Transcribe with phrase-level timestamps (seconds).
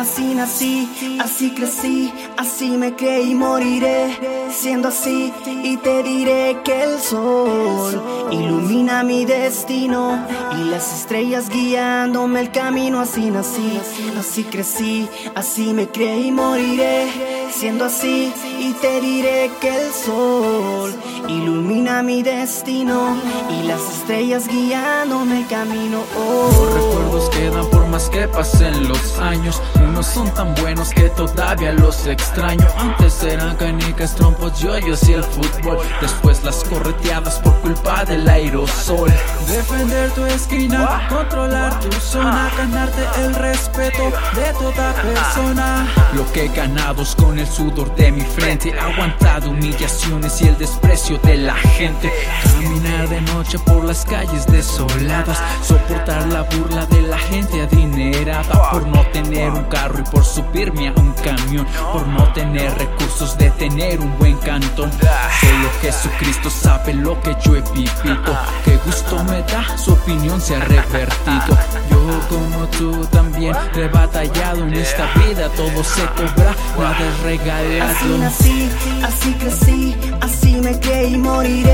[0.00, 4.16] así nací, así crecí, así me creí y moriré.
[4.50, 5.32] Siendo así,
[5.62, 10.26] y te diré que el sol ilumina mi destino
[10.58, 13.00] y las estrellas guiándome el camino.
[13.00, 13.78] Así nací,
[14.18, 17.50] así crecí, así me creí y moriré.
[17.52, 20.94] Siendo así, y te diré que el sol
[21.28, 23.16] ilumina mi destino
[23.50, 26.02] y las estrellas guiándome el camino.
[26.16, 26.50] Oh.
[26.52, 29.60] Los recuerdos quedan por más que pasen los años.
[30.02, 32.66] Son tan buenos que todavía los extraño.
[32.78, 35.78] Antes eran canicas, trompos, yoyos y el fútbol.
[36.00, 39.12] Después las correteadas por culpa del aerosol.
[39.46, 45.86] Defender tu esquina, controlar tu zona, ganarte el respeto de toda persona.
[46.14, 48.72] Lo que he ganado es con el sudor de mi frente.
[48.78, 52.10] Aguantado humillaciones y el desprecio de la gente.
[52.54, 55.38] Caminar de noche por las calles desoladas.
[55.62, 58.70] Soportar la burla de la gente adinerada.
[58.70, 61.66] Por no tener un carro y por subirme a un camión.
[61.92, 64.90] Por no tener recursos de tener un buen cantón.
[64.92, 68.38] Solo Jesucristo sabe lo que yo he vivido.
[68.64, 71.58] Qué gusto me da, su opinión se ha revertido.
[71.90, 75.48] Yo como tú también he batallado en esta vida.
[75.56, 77.90] Todo se cobra, nada es regalado.
[77.90, 78.70] Así nací,
[79.04, 81.69] así crecí, así me creí moriré.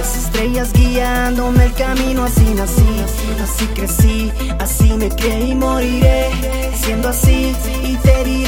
[0.00, 2.24] Las estrellas guiándome el camino.
[2.24, 3.04] Así nací,
[3.42, 6.30] así crecí, así me creí y moriré.
[6.74, 8.39] Siendo así, y te diré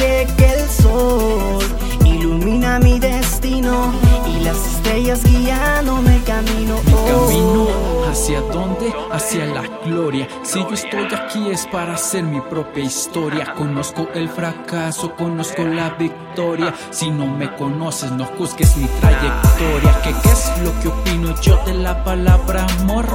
[8.33, 10.27] hacia dónde, hacia la gloria.
[10.43, 13.53] Si yo estoy aquí es para hacer mi propia historia.
[13.53, 16.73] Conozco el fracaso, conozco la victoria.
[16.89, 20.01] Si no me conoces, no juzgues mi trayectoria.
[20.03, 23.05] ¿Qué, qué es lo que opino yo de la palabra amor?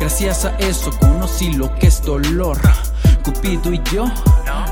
[0.00, 2.58] Gracias a eso conocí lo que es dolor.
[3.22, 4.06] Cupido y yo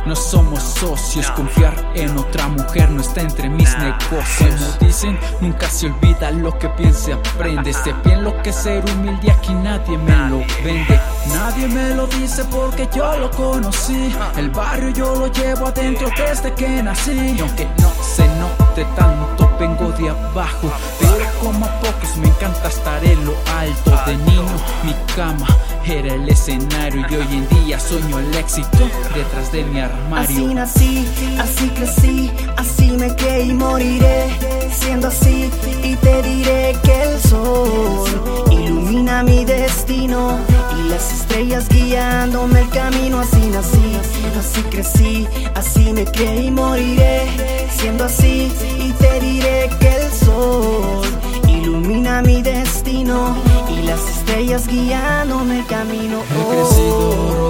[0.06, 1.30] no somos socios.
[1.32, 4.54] Confiar en otra mujer no está entre mis negocios.
[4.60, 7.72] Como dicen, nunca se olvida lo que piense, aprende.
[7.72, 11.00] Sé bien lo que es ser humilde, aquí nadie me lo vende.
[11.28, 14.12] Nadie me lo dice porque yo lo conocí.
[14.36, 17.34] El barrio yo lo llevo adentro desde que nací.
[17.36, 20.72] Y aunque no se note tanto, vengo de abajo.
[21.00, 23.90] Pero como a pocos me encanta estar en lo alto.
[24.06, 24.46] De niño,
[24.84, 25.46] mi cama
[25.84, 27.51] era el escenario y hoy en día
[27.82, 30.24] sueño el éxito detrás de mi armario.
[30.24, 34.26] Así nací, así crecí, así me creí y moriré.
[34.72, 35.50] Siendo así,
[35.82, 40.38] y te diré que el sol ilumina mi destino
[40.78, 43.20] y las estrellas guiándome el camino.
[43.20, 43.96] Así nací,
[44.38, 47.26] así crecí, así me creí y moriré.
[47.76, 51.02] Siendo así, y te diré que el sol
[51.48, 53.36] ilumina mi destino
[53.68, 56.18] y las estrellas guiándome el camino.
[56.20, 57.41] He crecido rodeado entre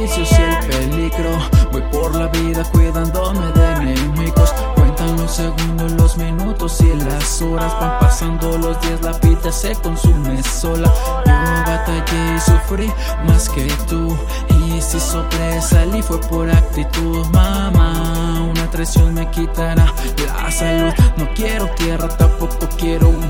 [0.00, 1.30] y el peligro.
[1.72, 4.50] Voy por la vida cuidándome de enemigos.
[4.74, 7.72] Cuentan los segundos, los minutos y las horas.
[7.78, 10.90] Van pasando los días, la vida se consume sola.
[11.26, 11.32] Yo
[11.66, 12.92] batallé y sufrí
[13.26, 14.16] más que tú.
[14.48, 18.48] Y si sobresalí fue por actitud, mamá.
[18.50, 19.92] Una traición me quitará
[20.26, 20.94] la salud.
[21.18, 23.29] No quiero tierra, tampoco quiero un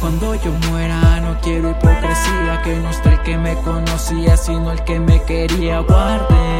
[0.00, 2.62] Cuando yo muera, no quiero hipocresía.
[2.64, 5.80] Que no esté el que me conocía, sino el que me quería.
[5.80, 6.57] Guarden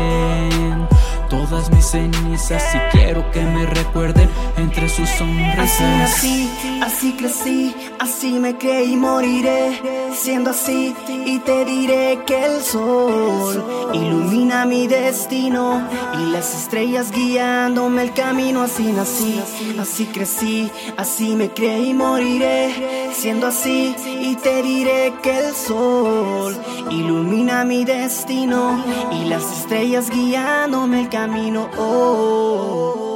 [1.48, 5.58] todas mis cenizas y quiero que me recuerden entre sus sonrisas.
[5.58, 6.50] Así nací,
[6.82, 9.80] así crecí, así me creí moriré.
[10.12, 10.94] Siendo así,
[11.26, 15.82] y te diré que el sol ilumina mi destino
[16.20, 18.62] y las estrellas guiándome el camino.
[18.62, 19.40] Así nací,
[19.78, 23.10] así crecí, así me creí moriré.
[23.12, 26.56] Siendo así, y te diré que el sol
[26.90, 31.37] ilumina mi destino y las estrellas guiándome el camino.
[31.40, 33.07] Oh.